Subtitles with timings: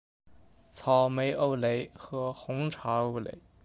[0.71, 3.37] 草莓欧蕾和红茶欧蕾